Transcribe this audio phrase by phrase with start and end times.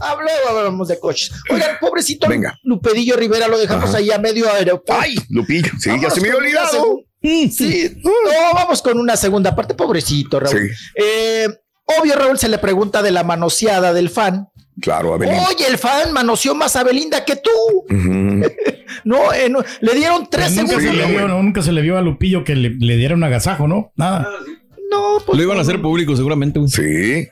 [0.00, 1.30] habló, hablamos de coches.
[1.50, 2.58] Oigan, pobrecito Venga.
[2.62, 3.98] Lupedillo Rivera, lo dejamos Ajá.
[3.98, 5.02] ahí a medio aeropuerto.
[5.02, 7.00] Ay, Lupillo, sí, ya se me había olvidado.
[7.22, 8.10] Sí, no,
[8.54, 10.68] vamos con una segunda parte, pobrecito Raúl.
[10.68, 10.74] Sí.
[10.96, 11.48] Eh,
[11.98, 14.48] obvio, Raúl se le pregunta de la manoseada del fan.
[14.80, 15.36] Claro, Abelín.
[15.48, 17.50] Oye, el fan manoseó más a Belinda que tú.
[19.04, 20.92] No, eh, no, le dieron tres Nunca segundos.
[20.92, 23.24] se, le vio, no, nunca se le vio a Lupillo que le, le diera un
[23.24, 23.92] agasajo, ¿no?
[23.96, 24.28] Nada.
[24.90, 26.60] No, pues Lo iban a hacer público seguramente.
[26.68, 27.26] Sí.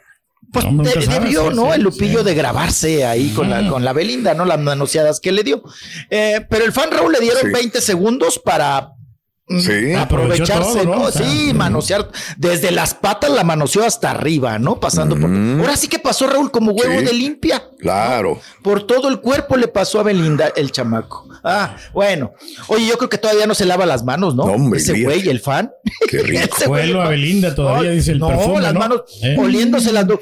[0.51, 1.67] Pues No, de- debió, ¿no?
[1.67, 2.25] sí, el Lupillo sí.
[2.25, 4.45] de grabarse ahí con, la, con la Belinda, ¿no?
[4.45, 5.63] Las manoseadas que le dio.
[6.11, 7.53] Eh, pero el fan Raúl le dieron Sí.
[7.53, 8.91] 20 segundos para
[9.61, 9.95] Sí.
[9.95, 10.95] aprovecharse, todo, ¿no?
[10.97, 11.03] ¿no?
[11.07, 12.09] O sea, sí, manosear.
[12.37, 14.81] Desde las patas la manoseó hasta arriba, ¿no?
[14.81, 15.29] Pasando por.
[15.29, 15.61] Mm.
[15.61, 17.05] Ahora sí que pasó Raúl como huevo Sí.
[17.05, 17.63] de limpia.
[17.79, 18.41] Claro.
[18.63, 21.29] Por todo el cuerpo le pasó a Belinda el chamaco.
[21.45, 22.33] Ah, bueno.
[22.69, 24.47] Oye, yo creo que todavía no se lava las manos, ¿no?
[24.47, 25.71] No, hombre, Ese güey, el fan.
[26.09, 26.57] Qué rico.
[26.69, 28.79] Vuelo a Belinda todavía, Ay, dice el no, perfume, las ¿no?
[28.81, 29.37] manos ¿Eh?
[29.39, 30.21] oliéndose las dos.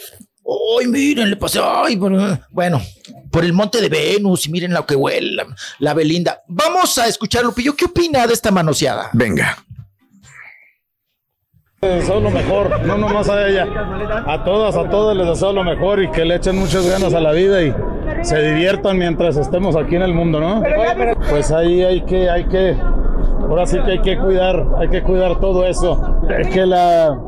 [0.81, 1.61] Ay, miren, le pasé.
[1.63, 2.81] Ay, bueno, bueno,
[3.31, 5.47] por el monte de Venus y miren lo que huele la,
[5.79, 6.43] la Belinda.
[6.49, 7.75] Vamos a escuchar, Lupillo.
[7.75, 9.11] ¿Qué opina de esta manoseada?
[9.13, 9.57] Venga.
[11.83, 13.67] Les deseo lo mejor, no nomás a ella,
[14.27, 17.21] a todas, a todos les deseo lo mejor y que le echen muchas ganas a
[17.21, 17.75] la vida y
[18.23, 20.63] se diviertan mientras estemos aquí en el mundo, ¿no?
[21.31, 22.77] Pues ahí hay que, hay que,
[23.49, 26.19] ahora sí que hay que cuidar, hay que cuidar todo eso.
[26.39, 27.19] Es que la,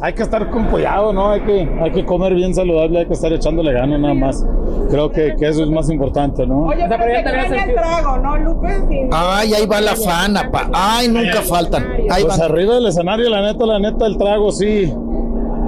[0.00, 1.30] hay que estar con cuidado, ¿no?
[1.30, 4.44] Hay que, hay que comer bien saludable, hay que estar echándole ganas nada más.
[4.90, 6.64] Creo que, que eso es más importante, ¿no?
[6.66, 8.68] Oye, pero extraña el trago, ¿no, Lupe?
[9.10, 10.70] Ay, ahí va la fana, pa.
[10.72, 11.84] Ay, nunca faltan.
[12.10, 12.42] Ahí Pues van.
[12.50, 14.92] arriba del escenario, la neta, la neta, el trago sí,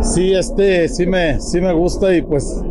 [0.00, 2.62] sí, este, sí me, sí me gusta y pues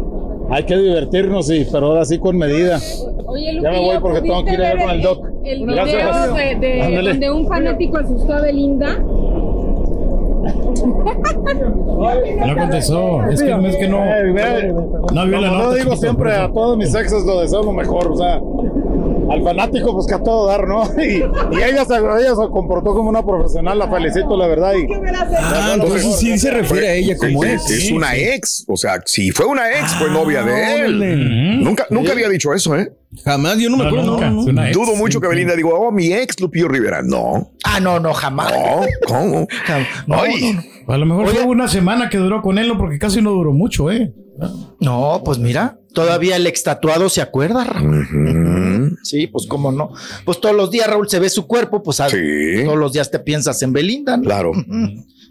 [0.52, 2.80] hay que divertirnos, sí, pero ahora sí con medida.
[3.28, 5.26] Oye, Ya me voy porque tengo que ir a ver con el doc.
[5.44, 6.34] El Gracias.
[6.34, 8.98] video de, de- donde un fanático asustó a Belinda.
[12.48, 13.24] No contestó.
[13.30, 14.04] Es que, es que no.
[14.06, 14.74] Eh,
[15.14, 18.12] No vio la nota, yo digo siempre a todos mis exes lo deseo lo mejor,
[18.12, 18.40] o sea,
[19.30, 20.84] al fanático pues que a todo dar, ¿no?
[20.98, 21.18] Y,
[21.58, 24.74] y ella, se, ella se comportó como una profesional, la felicito, la verdad.
[24.76, 24.88] Y,
[25.42, 27.64] Ah, entonces sí se refiere a ella como Sí, es.
[27.64, 28.66] sí, Es una ex.
[28.68, 31.64] O sea, si fue una ex, fue novia de Ah, él.
[31.64, 32.92] Nunca, nunca había dicho eso, ¿eh?
[33.26, 34.12] Jamás, yo no me No, acuerdo.
[34.12, 34.30] nunca.
[34.30, 34.42] no, no.
[34.42, 35.30] Es una ex, Dudo mucho sí, que sí.
[35.30, 37.02] Belinda diga, oh, mi ex Lupillo Rivera.
[37.04, 38.52] No, Ah, no, no, jamás.
[38.52, 39.48] no, ¿cómo?
[40.08, 40.54] No, Ay.
[40.54, 40.94] no, no.
[40.94, 41.36] A lo mejor Oye.
[41.38, 44.12] fue una semana que duró con él, porque casi no duró mucho, ¿eh?
[44.80, 48.98] No, pues mira, todavía el extatuado se acuerda, Raúl.
[49.04, 49.92] Sí, pues cómo no.
[50.26, 52.18] Pues todos los días, Raúl, se ve su cuerpo, pues a- Sí.
[52.64, 54.24] todos los días te piensas en Belinda, ¿no?
[54.24, 54.52] Claro.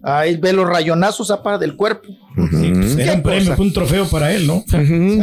[0.03, 2.09] Ahí ve los rayonazos apa, del cuerpo.
[2.37, 2.57] Ujú.
[3.01, 4.65] Era un premio, fue un trofeo para él, ¿no?
[4.73, 5.21] Eh,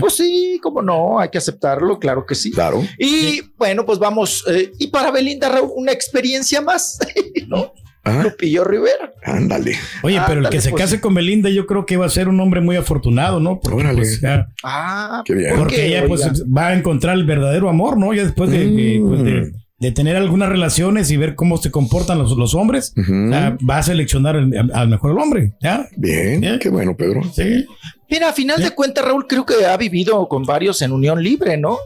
[0.00, 2.50] pues sí, cómo no, hay que aceptarlo, claro que sí.
[2.50, 2.82] Claro.
[2.98, 4.44] Y bueno, pues vamos.
[4.48, 6.98] eh, y para Belinda, Raúl, una experiencia más,
[7.48, 7.72] ¿no?
[8.04, 9.12] Ah, Lupillo Rivera.
[9.24, 9.76] ándale.
[10.02, 10.82] Oye, pero el que se pues.
[10.82, 13.60] case con Belinda, yo creo que va a ser un hombre muy afortunado, ¿no?
[13.60, 13.98] Porque, Órale.
[13.98, 15.54] pues, ya- Ah, Qué bien.
[15.56, 18.12] porque ella pues, va a encontrar el verdadero amor, ¿no?
[18.12, 19.52] Ya después de, de, pues, de-
[19.82, 24.36] de tener algunas relaciones y ver cómo se comportan los, los hombres, va a seleccionar
[24.36, 25.88] el- al mejor el hombre, ¿ya?
[25.96, 27.20] Bien, qué bueno, Pedro.
[27.34, 27.66] Sí.
[28.08, 31.56] Mira, a final de cuentas, Raúl, creo que ha vivido con varios en unión libre,
[31.56, 31.78] ¿no?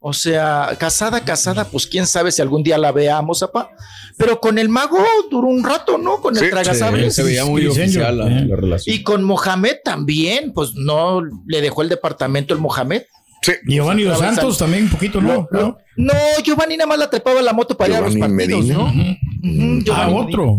[0.00, 3.70] O sea, casada, casada, pues quién sabe si algún día la veamos, apa.
[4.16, 4.98] Pero con el mago
[5.30, 6.20] duró un rato, ¿no?
[6.20, 7.14] Con el Sí, tragasables.
[7.14, 8.94] Se veía muy oficial la, la relación.
[8.94, 13.02] Y con Mohamed también, pues no le dejó el departamento el Mohamed.
[13.42, 13.52] Sí.
[13.66, 15.48] Y Giovanni Dos Santos también un poquito, ¿no?
[15.50, 15.78] No, ¿No?
[15.96, 16.12] no,
[16.44, 18.78] Giovanni nada más la trepaba la moto para ir a los Giovanni partidos, Medina.
[18.78, 18.84] ¿no?
[18.84, 20.58] Ujú, Ah, Giovanni otro.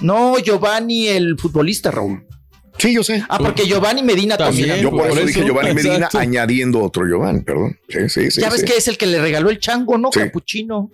[0.00, 2.26] No, Giovanni el futbolista, Raúl.
[2.78, 3.22] Sí, yo sé.
[3.28, 4.68] Ah, porque Giovanni Medina también.
[4.68, 6.18] También, Yo por por eso eso, dije Giovanni Medina exacto.
[6.18, 7.78] añadiendo otro Giovanni, perdón.
[7.88, 8.40] Sí, sí, sí.
[8.40, 8.66] ya ves sí.
[8.66, 10.10] que es el que le regaló el chango, ¿no?
[10.12, 10.20] Sí.
[10.20, 10.90] Capuchino.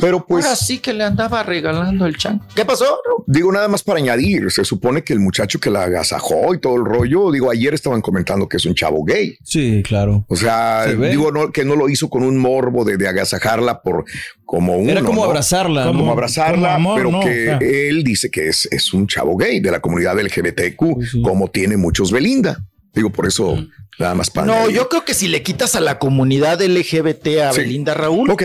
[0.00, 2.44] Pero pues, Ahora sí que le andaba regalando el chango.
[2.54, 3.00] ¿Qué pasó?
[3.26, 6.76] Digo nada más para añadir, se supone que el muchacho que la agasajó y todo
[6.76, 9.36] el rollo, digo, ayer estaban comentando que es un chavo gay.
[9.44, 10.24] Sí, claro.
[10.28, 13.82] O sea, Se digo no, que no lo hizo con un morbo de, de agasajarla
[13.82, 14.04] por
[14.50, 14.90] como uno.
[14.90, 15.28] Era como ¿no?
[15.28, 15.84] abrazarla.
[15.86, 16.10] Como, ¿no?
[16.10, 17.20] abrazarla, Como amor, pero ¿no?
[17.20, 17.58] que O sea.
[17.60, 22.10] él dice que es, es un chavo gay de la comunidad LGBTQ, como tiene muchos
[22.12, 22.64] Belinda.
[22.92, 23.56] Digo, por eso
[23.98, 24.46] nada más para.
[24.46, 27.60] No, yo creo que si le quitas a la comunidad LGBT a Sí.
[27.60, 28.42] Belinda Raúl, Ok.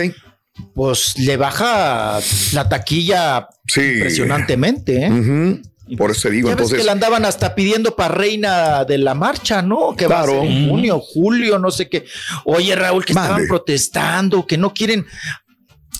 [0.74, 2.18] pues le baja
[2.52, 3.80] la taquilla Sí.
[3.80, 5.06] impresionantemente.
[5.06, 5.60] ¿eh?
[5.96, 6.78] Por eso te digo, Ya ves entonces.
[6.78, 9.94] que la andaban hasta pidiendo para reina de la marcha, ¿no?
[9.96, 12.04] Que va a ser en junio, julio, no sé qué.
[12.44, 15.06] Oye, Raúl, que estaban protestando, que no quieren.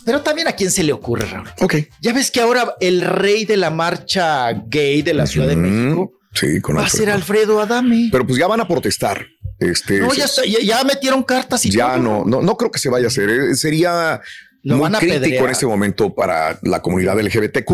[0.05, 1.49] Pero también a quién se le ocurre, Raúl.
[1.61, 1.75] Ok.
[2.01, 5.57] Ya ves que ahora el rey de la marcha gay de la Ciudad de.
[5.57, 7.59] México Sí, con va a ser Alfredo.
[7.59, 8.09] Alfredo Adame.
[8.13, 9.27] Pero pues ya van a protestar.
[9.59, 12.03] Este, no, ya, está- ya, ya metieron cartas y ya todo.
[12.03, 13.29] no, no, no creo que se vaya a hacer.
[13.31, 14.21] Eh, Sería
[14.63, 17.73] Lo muy van a crítico en este momento para la comunidad LGBTQ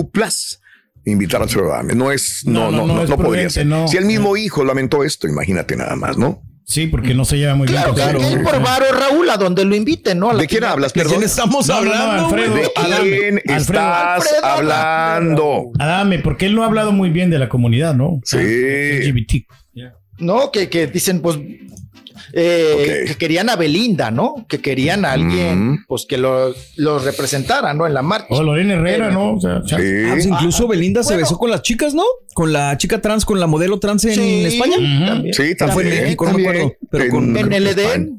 [1.04, 1.94] invitar a Alfredo Adame.
[1.94, 3.66] No es, no, No, no, no, no, no es no podría ser.
[3.66, 3.88] no.
[3.88, 6.42] Si el mismo hijo lamentó esto, imagínate nada más, ¿no?
[6.64, 8.08] Sí, porque no se lleva muy Claro, bien.
[8.08, 10.30] hay que ir por varo, Raúl, a donde lo inviten, ¿no?
[10.30, 11.18] A la ¿De quién hablas, ¿De perdón?
[11.18, 12.28] quién estamos No, no, no, hablando?
[12.28, 12.44] güey?
[12.44, 13.04] Alfredo.
[13.04, 15.70] ¿De quién estás Alfredo, hablando?
[15.78, 18.20] Adame, porque él no ha hablado muy bien de la comunidad, ¿no?
[18.24, 18.36] Sí.
[18.38, 19.46] LGBT.
[20.18, 21.36] No, que, que dicen, pues,
[22.32, 24.46] eh, que querían a Belinda, ¿no?
[24.48, 25.84] Que querían a alguien, Mm.
[25.86, 27.86] pues, que lo, lo representara, ¿no?
[27.86, 28.26] En la marcha.
[28.30, 29.34] O Lorena Herrera, ¿no?
[29.34, 29.74] O sea, Sí.
[29.76, 31.20] Ah, pues incluso Belinda se bueno.
[31.26, 32.04] besó con las chicas, ¿no?
[32.34, 34.76] Con la chica trans, con la modelo trans en Sí, España.
[35.06, 35.34] También.
[35.34, 36.64] Sí, Ah, fue en también, México, no me también.
[36.66, 37.66] acuerdo, pero con- En el.
[37.66, 38.18] Edén.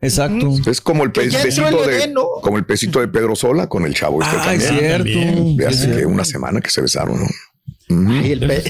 [0.00, 0.52] Exacto.
[0.70, 2.26] Es como el Que pe- ya entró besito el de, ¿no?
[2.42, 5.02] como el pesito de Pedro Sola con el chavo este Ah, es también.
[5.02, 5.04] cierto.
[5.20, 5.56] también.
[5.56, 5.96] De hace Sí.
[5.98, 7.26] que una semana que se besaron, ¿no?
[7.88, 8.62] Ay, el pe-.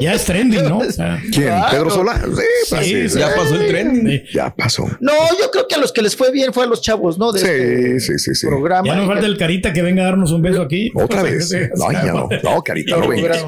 [0.00, 0.78] Ya es trending, ¿no?
[0.78, 1.44] O sea, ¿Quién?
[1.48, 1.70] Claro.
[1.70, 2.14] ¿Pedro Sola?
[2.24, 4.06] Sí, pues, Sí, sí, Ya pasó el tren.
[4.08, 4.22] sí.
[4.34, 4.84] ya pasó.
[5.00, 7.30] No, yo creo que a los que les fue bien fue a los chavos, ¿no?
[7.30, 8.46] De Sí, este sí, sí, sí.
[8.46, 8.86] programa.
[8.86, 10.90] Ya nos falta el carita que venga a darnos un beso aquí.
[10.94, 11.52] Otra vez.
[11.76, 12.28] No, ya no.
[12.42, 13.44] No, carita, no vengas.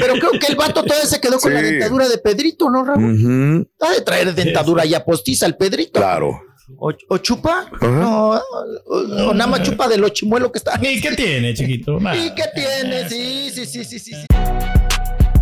[0.00, 1.66] Pero creo que el vato todavía se quedó con la Sí.
[1.66, 3.04] dentadura de Pedrito, ¿no, Raúl?
[3.14, 5.98] Ujú, Ha de traer dentadura ya postiza el Pedrito.
[6.00, 6.40] Claro.
[6.78, 7.66] ¿O, o chupa?
[7.82, 8.96] No, o,
[9.28, 10.78] o nada más chupa de lo chimuelo que está.
[10.82, 11.98] ¿Y qué tiene, chiquito?
[12.14, 13.08] ¿Y qué tiene?
[13.08, 14.12] Sí, sí, sí, sí, sí.
[14.14, 14.26] sí.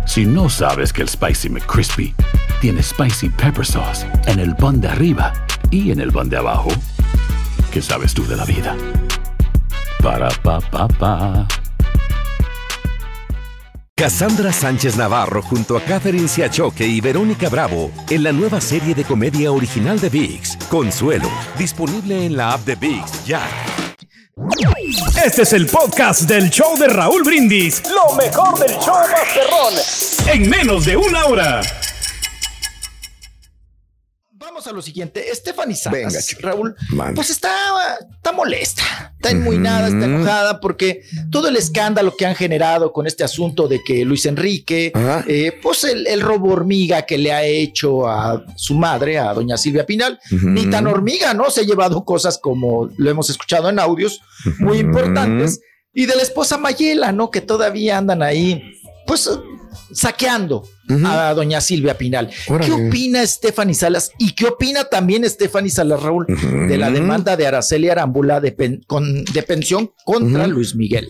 [0.05, 2.15] Si no sabes que el Spicy McCrispy
[2.61, 5.33] tiene Spicy Pepper Sauce en el pan de arriba
[5.71, 6.69] y en el pan de abajo,
[7.71, 8.75] ¿qué sabes tú de la vida?
[10.01, 11.47] Para, pa, pa, pa.
[13.99, 19.03] Cassandra Sánchez Navarro junto a Catherine Siachoque y Verónica Bravo en la nueva serie de
[19.03, 23.41] comedia original de VIX, Consuelo, disponible en la app de VIX ya.
[25.21, 27.83] Este es el podcast del show de Raúl Brindis.
[27.89, 29.73] Lo mejor del show Masterrón.
[30.33, 31.61] En menos de una hora.
[34.67, 35.23] A lo siguiente.
[35.33, 36.49] Stephanie Salas, Venga.
[36.49, 36.75] Raúl,
[37.15, 37.51] pues está,
[38.13, 41.01] está molesta, está enmuinada, está enojada porque
[41.31, 44.91] todo el escándalo que han generado con este asunto de que Luis Enrique,
[45.27, 49.57] eh, pues el, el robo hormiga que le ha hecho a su madre, a doña
[49.57, 51.49] Silvia Pinal, ni tan hormiga, ¿no?
[51.49, 54.21] Se ha llevado cosas como lo hemos escuchado en audios
[54.59, 55.61] muy importantes.
[55.91, 57.31] Y de la esposa Mayela, ¿no?
[57.31, 58.61] Que todavía andan ahí,
[59.09, 59.31] pues, eh,
[59.91, 60.63] saqueando
[61.05, 62.29] a doña Silvia Pinal.
[62.65, 64.11] ¿Qué opina Stephanie Salas?
[64.17, 66.25] ¿Y qué opina también Stephanie Salas, Raúl,
[66.67, 70.45] de la demanda de Araceli Arámbula de, pen- con- de pensión contra.
[70.47, 71.09] Luis Miguel?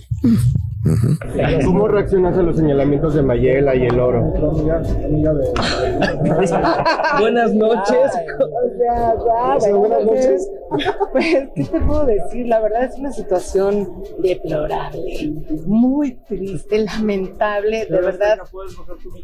[1.65, 4.23] ¿Cómo reaccionas a los señalamientos de Mayela y el oro?
[7.19, 8.11] Buenas noches.
[9.77, 10.49] buenas noches.
[11.11, 12.47] Pues, ¿qué te puedo decir?
[12.47, 15.33] La verdad es una situación deplorable,
[15.65, 18.39] muy triste, lamentable, de verdad.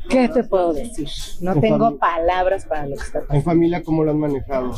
[0.09, 1.07] ¿Qué te puedo decir?
[1.41, 3.45] No tengo palabras para lo que está En pasando.
[3.45, 4.73] familia, ¿cómo lo han manejado?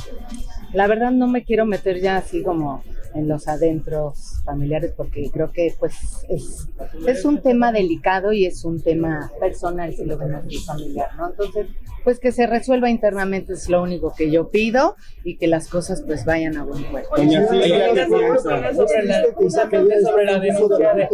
[0.74, 5.52] La verdad no me quiero meter ya así como en los adentros familiares porque creo
[5.52, 5.94] que pues
[6.30, 6.68] es,
[7.08, 11.30] es un tema delicado y es un tema personal si lo vemos familiar, ¿no?
[11.30, 11.68] Entonces,
[12.08, 14.96] pues que se resuelva internamente es lo único que yo pido
[15.26, 17.10] y que las cosas pues vayan a buen puerto.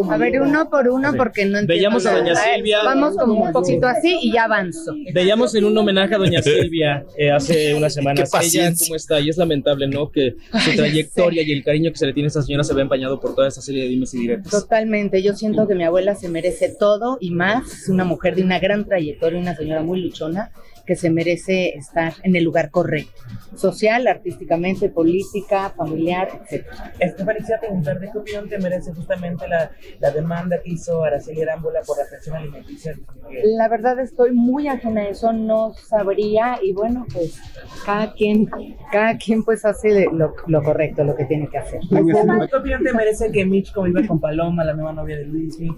[0.07, 2.83] A ver, uno por uno porque no entiendo Veíamos a doña Silvia.
[2.83, 4.93] Vamos como un poquito así y ya avanzo.
[5.12, 8.29] Veíamos en un homenaje a doña Silvia eh, hace unas semanas.
[8.31, 8.71] Qué Ella.
[8.77, 9.19] ¿cómo está?
[9.19, 10.12] Y es lamentable, ¿no?
[10.12, 12.74] Que su Ay, trayectoria y el cariño que se le tiene a esta señora se
[12.74, 14.52] ve empañado por toda esta serie de dimes y diretes.
[14.52, 18.44] Totalmente, yo siento que mi abuela se merece todo y más, es una mujer de
[18.44, 20.52] una gran trayectoria, una señora muy luchona
[20.86, 23.22] que se merece estar en el lugar correcto,
[23.56, 26.66] social, artísticamente, política, familiar, etc.
[27.00, 31.82] Estefanía, quisiera preguntarte qué opinión te merece justamente la, la demanda que hizo Araceli Arámbula
[31.86, 32.96] por la pensión alimenticia.
[33.44, 37.40] La verdad estoy muy ajena a eso, no sabría y bueno, pues
[37.86, 38.50] cada quien,
[38.92, 41.80] cada quien pues hace lo, lo correcto, lo que tiene que hacer.
[41.90, 45.78] ¿Qué opinión te merece que Mitch conviva con Paloma, la nueva novia de Luis, Mitch?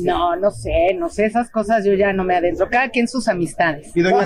[0.00, 3.28] No, no sé, no sé, esas cosas yo ya no me adentro, cada quien sus
[3.28, 3.96] amistades.
[3.96, 4.25] Y doña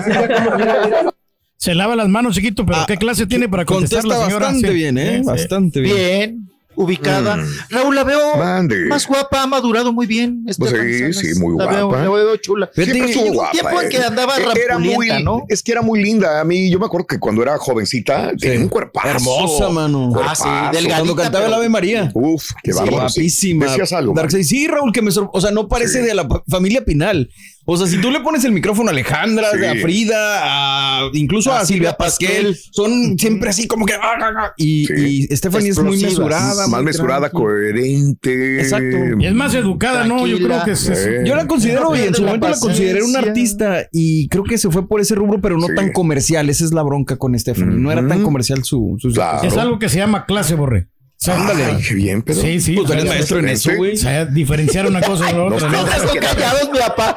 [1.57, 4.45] Se lava las manos, chiquito, pero ¿qué clase tiene para contestar Contesta la señora?
[4.47, 4.73] bastante Sí.
[4.73, 5.17] bien, ¿eh?
[5.19, 5.25] Sí.
[5.25, 5.95] Bastante bien.
[5.95, 6.47] Bien.
[6.73, 7.35] ubicada.
[7.35, 7.45] Mm.
[7.69, 8.85] Raúl, la veo Mande.
[8.87, 10.45] más guapa, ha madurado muy bien.
[10.57, 12.03] Pues sí, sí, muy La veo- guapa.
[12.05, 12.69] La veo, chula.
[12.73, 13.51] Siempre estuvo guapa.
[13.51, 14.03] tiempo en que eh.
[14.07, 15.43] andaba Era muy, ¿no?
[15.49, 16.39] Es que era muy linda.
[16.39, 19.07] A mí, yo me acuerdo que cuando era jovencita tenía un cuerpazo.
[19.09, 20.13] Hermosa, mano.
[20.15, 22.09] Ah, sí, delgadita, Cuando cantaba el pero- Ave María.
[22.15, 23.65] Uf, qué Sí, guapísima.
[23.65, 24.15] Decías algo.
[24.41, 27.29] Sí, Raúl, que me sor- O sea, no parece de la familia Pinal.
[27.65, 29.65] O sea, si tú le pones el micrófono a Alejandra, Sí.
[29.65, 32.57] a Frida, a, incluso a, A Silvia Pasquel, Pasquel.
[32.71, 33.93] son siempre así como que.
[33.93, 35.27] ah, ah, ah, Y, Sí.
[35.29, 36.67] y Stephanie es muy mesurada.
[36.67, 38.61] Más mesurada, coherente.
[38.61, 38.97] Exacto.
[39.19, 40.25] Y es más educada, ¿no?
[40.27, 40.91] Yo creo que es, Sí.
[41.25, 44.69] Yo la considero, y en su momento la consideré una artista y creo que se
[44.69, 45.75] fue por ese rubro, pero no Sí.
[45.75, 46.49] tan comercial.
[46.49, 47.77] Esa es la bronca con Stephanie.
[47.77, 49.47] No era tan comercial su, su Claro.
[49.47, 50.87] es algo que se llama clase, Borre.
[51.23, 52.41] Sea, Ay, qué bien, pero.
[52.41, 52.73] Sí, sí.
[52.75, 53.93] Pues eres maestro en eso, güey.
[53.93, 55.69] O sea, diferenciar una cosa de la otra.
[55.69, 55.83] ¿no?
[55.83, 57.15] Nos Están callados, mi papá.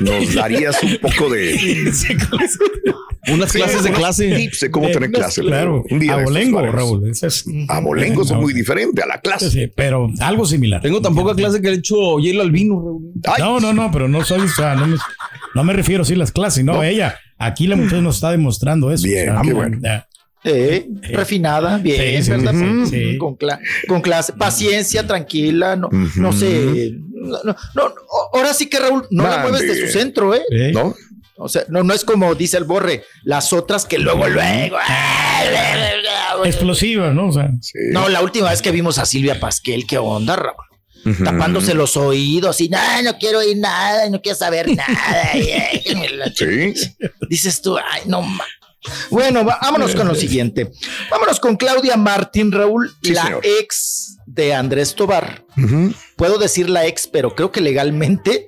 [0.00, 1.90] Nos darías un poco de.
[3.28, 4.32] Unas Sí, clases de clase.
[4.34, 5.42] Tips de cómo tener clase.
[5.42, 6.60] Claro, Un día abolengo.
[6.70, 7.08] Raúl.
[7.10, 8.40] es- Abolengo es No.
[8.40, 9.50] muy diferente a la clase.
[9.50, 10.80] sí, pero algo similar.
[10.80, 13.12] Tengo tan poca clase que he hecho hielo al vino, Raúl.
[13.26, 14.96] Ay, No, no, no, pero no soy, o sea, no me,
[15.54, 17.16] no me refiero así a las clases, no, ella.
[17.38, 19.04] Aquí la muchacha nos está demostrando eso.
[19.04, 19.78] Bien, o sea, qué no, bueno.
[19.82, 20.08] ya.
[20.44, 22.52] Eh, refinada, bien, Sí, sí, ¿verdad?
[22.52, 23.18] sí, sí.
[23.18, 26.94] Con, cla- con clase, paciencia, tranquila, no, no sé.
[27.12, 27.94] No, no, no,
[28.32, 30.42] ahora sí que Raúl, no la mueves de su centro, ¿eh?
[30.72, 30.94] ¿No?
[31.36, 34.76] O sea, no, no es como dice el borre, las otras que luego, luego.
[36.44, 37.28] Explosiva, ¿no?
[37.28, 37.78] O sea, Sí.
[37.92, 40.56] No, la última vez que vimos a Silvia Pasquel, ¿qué onda, Raúl?
[41.24, 45.36] Tapándose los oídos y no, no quiero oír nada, no quiero saber nada.
[45.36, 46.74] y, eh, la Sí.
[47.28, 48.24] Dices tú, ay, no.
[49.10, 50.70] Bueno, vámonos con lo siguiente.
[51.10, 53.40] Vámonos con Claudia Martín, Raúl, Sí, la señor.
[53.44, 55.44] ex de Andrés Tobar.
[56.16, 58.46] Puedo decir la ex, pero creo que legalmente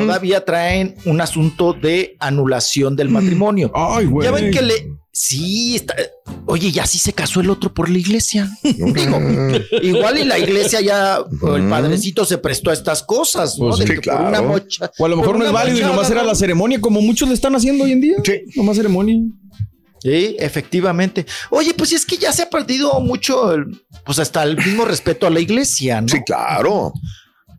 [0.00, 3.70] todavía traen un asunto de anulación del matrimonio.
[3.74, 4.24] Ay, güey.
[4.26, 4.90] Ya ven que le.
[5.14, 5.94] Sí, está.
[6.46, 8.50] Oye, ya sí se casó el otro por la iglesia.
[8.62, 9.20] Digo,
[9.82, 13.68] igual y la iglesia ya, o el padrecito se prestó a estas cosas, ¿no?
[13.68, 14.48] Pues De sí, que por una claro.
[14.48, 14.90] mocha.
[14.98, 17.34] O a lo mejor no es válido y nomás era la ceremonia, como muchos le
[17.34, 18.16] están haciendo hoy en día.
[18.24, 18.40] Sí.
[18.56, 19.18] Nomás ceremonia.
[20.00, 21.26] Sí, efectivamente.
[21.50, 25.26] Oye, pues es que ya se ha perdido mucho, el- pues hasta el mismo respeto
[25.26, 26.08] a la iglesia, ¿no?
[26.08, 26.92] Sí, claro.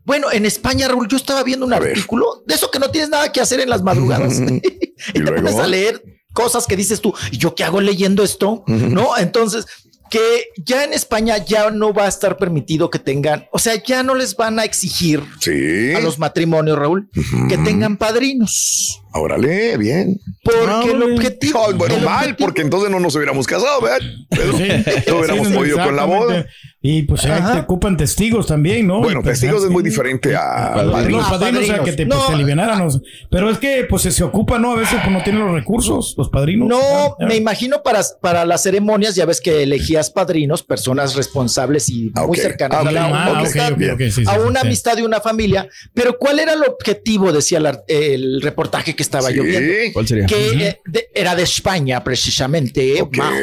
[0.04, 1.92] Bueno, en España, Raúl, yo estaba viendo un A ver.
[1.92, 4.34] artículo de eso que no tienes nada que hacer en las madrugadas.
[4.40, 4.56] Ujú.
[5.08, 5.36] y te luego?
[5.36, 6.02] pones a leer
[6.34, 8.62] cosas que dices tú, ¿y yo qué hago leyendo esto?
[8.66, 9.16] ¿No?
[9.16, 9.64] Entonces,
[10.10, 14.02] que ya en España ya no va a estar permitido que tengan, o sea, ya
[14.02, 15.92] no les van a exigir Sí.
[15.94, 17.08] a los matrimonios, Raúl,
[17.48, 19.00] que tengan padrinos.
[19.16, 20.20] Órale, bien.
[20.42, 21.14] Porque el Órale.
[21.14, 21.60] objetivo.
[21.76, 24.00] Bueno, el mal, objetivo- porque entonces no nos hubiéramos casado, ¿verdad?
[24.28, 24.68] Pero Sí.
[25.08, 26.46] no hubiéramos Sí, podido con la boda.
[26.86, 27.54] Y pues ahí Ajá.
[27.54, 29.00] te ocupan testigos también, ¿no?
[29.00, 31.24] Bueno, pues, testigos es muy diferente a Los padrinos.
[31.26, 32.26] Ah, padrinos, o sea, que te, pues, No.
[32.26, 32.86] te alivianaran,
[33.30, 34.72] Pero es que pues se, se ocupa, ¿no?
[34.72, 36.68] A veces pues, no tienen los recursos, los padrinos.
[36.68, 37.26] No, Ah, ah.
[37.26, 42.26] me imagino para, para las ceremonias, ya ves que elegías padrinos, personas responsables y Ah,
[42.26, 43.04] muy cercanas Ah, a la.
[43.06, 43.72] Ah, amistad,
[44.10, 44.66] sí, a una sí.
[44.66, 45.66] amistad de una familia.
[45.94, 47.32] Pero ¿cuál era el objetivo?
[47.32, 49.36] Decía la- el reportaje que estaba Sí.
[49.36, 49.72] yo viendo.
[49.92, 50.26] ¿Cuál sería?
[50.26, 53.02] Que eh, de- era de España, precisamente.
[53.16, 53.36] Majo,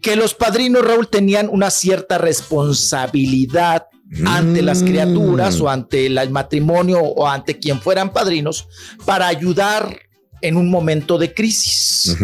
[0.00, 3.86] que los padrinos, Raúl, tenían una cierta responsabilidad
[4.24, 4.86] ante las Mm.
[4.86, 8.68] criaturas o ante la- el matrimonio o ante quien fueran padrinos
[9.04, 9.98] para ayudar
[10.42, 12.16] en un momento de crisis.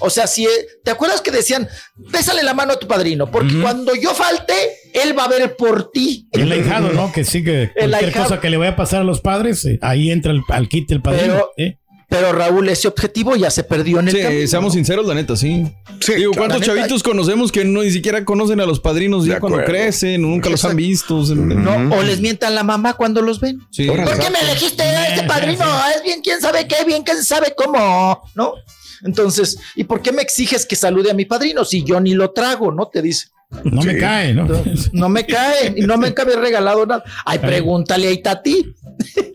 [0.00, 0.46] O sea, si
[0.82, 4.52] te acuerdas que decían, bésale la mano a tu padrino, porque cuando yo falte,
[4.92, 6.28] él va a ver por ti.
[6.32, 7.12] El ahijado, ¿no?
[7.12, 10.10] Que sí, que cualquier cosa que le vaya a pasar a los padres, eh, ahí
[10.10, 11.34] entra el, al kit el padrino.
[11.34, 11.78] Pero- ¿eh?
[12.14, 14.46] Pero Raúl, ese objetivo ya se perdió en el Sí, camino.
[14.46, 15.66] seamos sinceros, la neta, sí.
[16.00, 16.30] Sí, Digo.
[16.36, 20.22] ¿cuántos neta, chavitos conocemos que no ni siquiera conocen a los padrinos ya cuando crecen,
[20.22, 21.24] nunca los han visto?
[21.26, 23.58] Se- No, o les mientan la mamá cuando los ven.
[23.72, 23.86] Sí.
[23.88, 25.64] ¿Por qué me elegiste a este padrino?
[25.96, 28.52] Es bien quién sabe qué, bien quién sabe cómo, ¿no?
[29.02, 32.30] Entonces, ¿y por qué me exiges que salude a mi padrino si yo ni lo
[32.30, 32.86] trago, no?
[32.86, 33.26] Te dice.
[33.64, 34.46] No me cae, ¿no?
[34.92, 37.02] No me cae y no me cabe regalado nada.
[37.24, 38.72] Ay, pregúntale a Itati.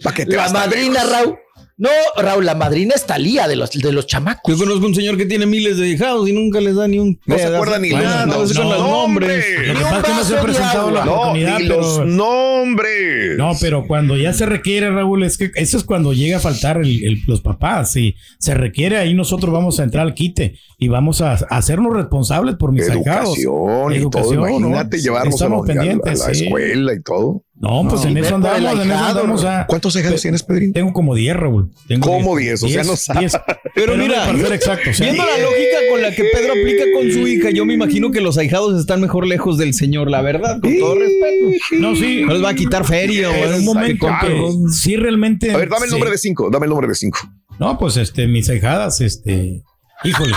[0.04, 1.04] ¿Para qué te La vas madrina?
[1.04, 1.36] Raúl.
[1.82, 4.54] No, Raúl, la madrina es Talía de los, de los chamacos.
[4.54, 7.18] Yo conozco un señor que tiene miles de hijados y nunca les da ni un.
[7.26, 8.26] No se acuerda ni nada.
[8.26, 8.76] no, No, los nombres.
[8.84, 9.68] hombre.
[9.68, 11.80] Lo que Ni un pasa es que no se ha presentado la oportunidad, ni pero-
[11.82, 13.38] los nombres.
[13.38, 16.78] No, pero cuando ya se requiere, Raúl, es que eso es cuando llega a faltar
[16.82, 17.94] el- el- los papás.
[17.94, 21.94] Si se requiere, ahí nosotros vamos a entrar al quite y vamos a, a hacernos
[21.96, 22.90] responsables por mis.
[22.90, 24.46] Educación y Educación, todo.
[24.50, 24.58] ¿no?
[24.68, 26.44] Imagínate llevarnos a, la- a la- pendientes, a la sí.
[26.46, 27.44] escuela y todo.
[27.62, 29.44] No, pues en eso andamos, en eso andamos.
[29.44, 30.72] a- ¿Cuántos hijados tienes, Pedrín?
[30.72, 31.72] Tengo como 10, Raúl.
[31.90, 32.64] Tengo ¿Cómo 10?
[32.64, 33.34] O sea, no sabes.
[33.76, 36.84] Pero mira, para ser exacto, o sea, viendo la lógica con la que Pedro aplica
[36.96, 40.22] con su hija, yo me imagino que los ahijados están mejor lejos del señor, la
[40.22, 41.80] verdad, con todo respeto.
[41.80, 42.22] No, sí.
[42.26, 45.52] No les va a quitar feria o en un momento que sí realmente.
[45.52, 45.96] A ver, dame el sí.
[45.96, 46.50] nombre de cinco.
[46.50, 47.20] Dame el nombre de cinco.
[47.60, 49.64] No, pues este, mis ahijadas, este.
[50.04, 50.32] Híjole.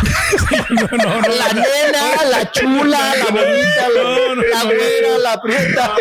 [0.70, 4.02] La nena, la chula, la bonita, la,
[4.58, 5.94] la güera, la prieta.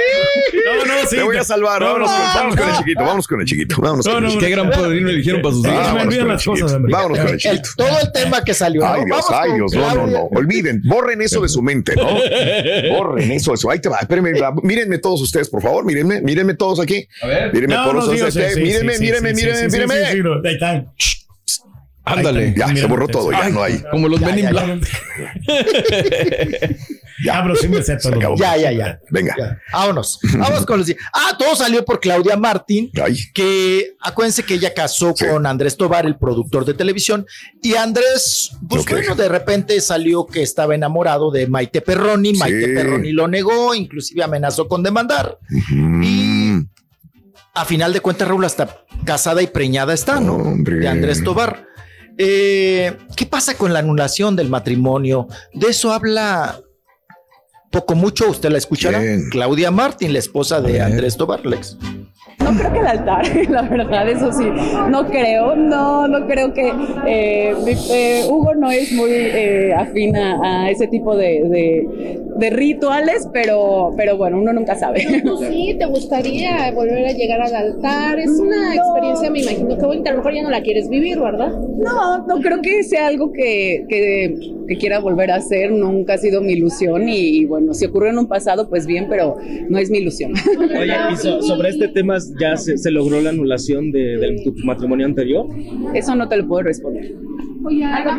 [0.66, 1.16] No, no, sí.
[1.18, 1.80] Te voy a salvar.
[1.82, 2.78] No, vámonos, no, con, vámonos con el no.
[2.80, 3.00] chiquito.
[3.02, 3.76] Vámonos con el chiquito.
[3.82, 4.46] Vámonos No, con el no, chiquito.
[4.48, 5.78] Qué gran padrino eligieron para sus hijos.
[5.78, 6.72] Vámonos me las cosas.
[6.82, 7.70] Vámonos con el El- chiquito.
[7.78, 8.86] todo el tema que salió.
[8.88, 9.06] Ay, ¿no?
[9.06, 10.20] Dios, Vamos ay, Dios, no, no, no.
[10.34, 12.10] Olviden, borren eso de su mente, ¿no?
[12.98, 13.70] Borren eso, eso.
[13.70, 13.98] Ahí te va.
[14.00, 14.32] Espérenme,
[14.64, 15.86] mírenme todos ustedes, por favor.
[15.86, 17.08] Mírenme, mírenme todos aquí.
[17.22, 17.54] A ver.
[17.54, 18.34] Mírenme No, todos no, ustedes.
[18.34, 20.06] sí, sí, mírenme, sí, sí, mírenme, sí, mírenme, sí, sí, mírenme.
[20.08, 20.92] sí, sí, no, Ahí están.
[22.14, 22.54] Ándale.
[22.58, 23.82] Ya, se Mira, borró todo, ya ay, no hay.
[23.92, 24.88] Como los Ya, Men in ya, Black.
[27.24, 28.16] Ya, pero sí me sé todo.
[28.16, 28.36] acabó.
[28.36, 29.00] Ya, ya, ya.
[29.12, 29.36] Venga.
[29.38, 30.20] Ya, Vámonos.
[30.40, 30.90] Vamos con los.
[31.14, 32.90] Ah, todo salió por Claudia Martín.
[33.04, 33.16] Ay.
[33.32, 35.28] Que acuérdense que ella casó Sí.
[35.28, 37.28] con Andrés Tobar, el productor de televisión.
[37.62, 42.34] Y Andrés, pues bueno, de repente salió que estaba enamorado de Maite Perroni.
[42.34, 42.74] Maite Sí.
[42.74, 45.38] Perroni lo negó, inclusive amenazó con demandar.
[45.70, 46.62] Mm,
[47.54, 50.36] A final de cuentas, Raúl, hasta casada y preñada está, ¿no?
[50.38, 50.78] Hombre.
[50.78, 51.68] De Andrés Tobar.
[52.24, 55.28] Eh, ¿Qué pasa con la anulación del matrimonio?
[55.54, 56.60] De eso habla
[57.72, 59.00] poco mucho, usted la escuchará.
[59.00, 59.30] ¿Quién?
[59.32, 61.78] Claudia Martín, la esposa de Andrés Tobar, Lex.
[62.44, 64.46] No creo que el altar, la verdad, eso sí.
[64.90, 66.68] No creo, no, no creo que
[67.08, 67.56] eh,
[67.92, 73.30] eh, Hugo no es muy eh, afín a, a ese tipo de, de- de rituales,
[73.32, 75.22] pero, pero bueno, uno nunca sabe.
[75.24, 78.20] ¿Tú sí te gustaría volver a llegar al altar?
[78.20, 80.10] Es una experiencia, me imagino, que bonita.
[80.10, 81.52] A lo mejor ya no la quieres vivir, ¿verdad?
[81.78, 86.18] No, no creo que sea algo que, que, que quiera volver a hacer, nunca ha
[86.18, 89.36] sido mi ilusión y, y bueno, si ocurrió en un pasado, pues bien, pero
[89.70, 90.32] no es mi ilusión.
[90.80, 94.54] Oye, y so- sobre este tema, ¿ya se, se logró la anulación de, de tu
[94.66, 95.46] matrimonio anterior?
[95.94, 97.14] Eso no te lo puedo responder.
[97.64, 98.16] Oye, andaba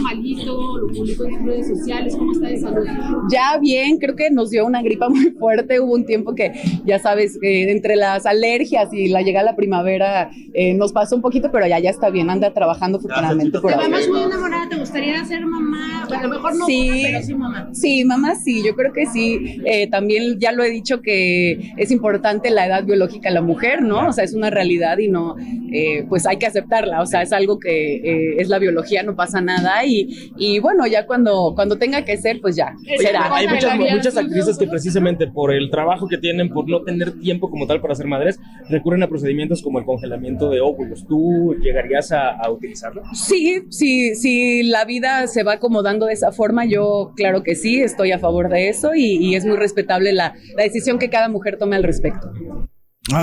[0.00, 2.84] malito, lo publicó en redes sociales, ¿cómo está de salud?
[3.30, 5.80] Ya bien, creo que nos dio una gripa muy fuerte.
[5.80, 6.52] Hubo un tiempo que,
[6.84, 11.16] ya sabes, eh, entre las alergias y la llegada a la primavera eh, nos pasó
[11.16, 12.28] un poquito, pero ya, ya está bien.
[12.28, 13.88] Anda trabajando afortunadamente por ahora.
[13.88, 16.04] muy enamorada, ¿te gustaría ser mamá?
[16.10, 17.02] A lo mejor no, Sí.
[17.04, 17.68] pero sí mamá.
[17.72, 19.60] Sí, mamá, sí, yo creo que sí.
[19.64, 23.82] Eh, también ya lo he dicho que es importante la edad biológica de la mujer,
[23.82, 24.08] ¿no?
[24.08, 25.36] O sea, es una realidad y no,
[25.72, 27.00] eh, pues hay que aceptarla.
[27.02, 29.84] O sea, es algo que eh, es la biología, no pasa nada.
[29.86, 33.34] Y, y bueno, ya cuando, cuando tenga que ser, pues ya, Oye, será.
[33.34, 37.50] hay muchas, muchas actrices que precisamente por el trabajo que tienen, por no tener tiempo
[37.50, 41.06] como tal para ser madres, recurren a procedimientos como el congelamiento de óvulos.
[41.06, 43.02] ¿Tú llegarías a, a utilizarlo?
[43.12, 47.80] Sí, sí, sí, la vida se va acomodando de esa forma, yo claro que sí,
[47.80, 51.28] estoy a favor de eso y, y es muy respetable la, la decisión que cada
[51.28, 52.32] mujer tome al respecto.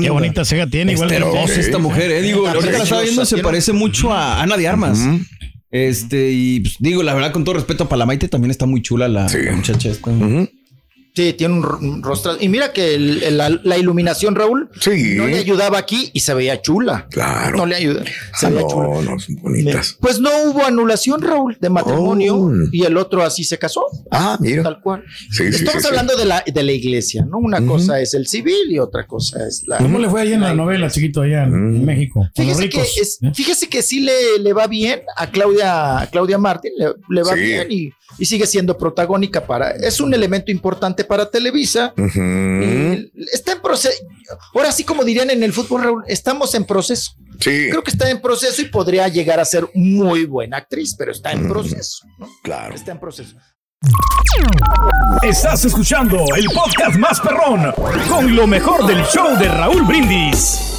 [0.01, 2.21] Qué bonita cega tiene, igual Esterosa esta mujer, eh.
[2.21, 4.99] Digo, ahorita la estaba viendo, se tiene- parece mucho a Ana de Armas.
[5.71, 9.08] Este, y pues, digo, la verdad, con todo respeto a Palamaite, también está muy chula
[9.08, 9.38] la, Sí.
[9.43, 10.12] la muchacha esta.
[11.19, 12.38] Sí, tiene un, ro- un rostro.
[12.39, 15.15] Y mira que el- el- la, la iluminación, Raúl, Sí.
[15.17, 17.08] no le ayudaba aquí y se veía chula.
[17.12, 17.58] Claro.
[17.58, 18.03] No le ayuda.
[18.38, 19.01] Se Ah, veía no, chula.
[19.12, 19.97] no, son bonitas.
[19.99, 22.53] Pues no hubo anulación, Raúl, de matrimonio Oh.
[22.71, 23.84] y el otro así se casó.
[24.12, 24.63] Ah, mira.
[24.63, 25.03] Tal cual.
[25.29, 25.88] Sí, Estamos sí, sí.
[25.88, 27.38] hablando De, la, de la iglesia, ¿no?
[27.38, 29.77] Una cosa es el civil y otra cosa es la.
[29.79, 31.86] ¿Cómo le fue ahí en la novela, chiquito, allá en Mm.
[31.86, 32.27] México?
[32.36, 33.32] Fíjese que, es- ¿eh?
[33.34, 37.34] fíjese que sí le, le va bien a Claudia, a Claudia Martín, le, le va
[37.36, 37.39] Sí.
[37.41, 39.71] bien y, y sigue siendo protagónica para.
[39.71, 41.93] Es un elemento importante para Televisa.
[43.32, 43.97] Está en proceso.
[44.53, 47.13] Ahora sí, como dirían en el fútbol, Raúl, estamos en proceso.
[47.39, 51.12] Sí, Creo que está en proceso y podría llegar a ser muy buena actriz, pero
[51.12, 52.05] está en proceso.
[52.17, 52.27] ¿no?
[52.43, 52.75] claro.
[52.75, 53.38] Está en proceso.
[55.23, 57.73] Estás escuchando el podcast más perrón
[58.10, 60.79] con lo mejor del show de Raúl Brindis.